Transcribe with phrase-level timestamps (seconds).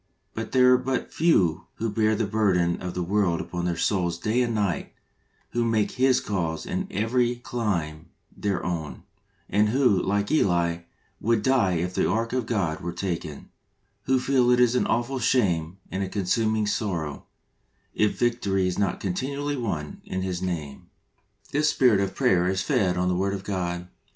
[0.33, 4.17] But there are but few who bear the burden of the world upon their souls
[4.17, 4.93] day and night,
[5.51, 9.03] who make His cause in every clime their very own,
[9.47, 10.79] and who, like Eli,
[11.19, 13.51] would die if the ark of God were taken;
[14.05, 17.27] who feel it an awful shame and a consuming sorrow,
[17.93, 20.79] if victory is not continually won in His name.
[20.79, 21.51] 6o HEART TALKS ON HOLINESS.
[21.51, 23.87] This spirit of prayer is fed on the Word of God.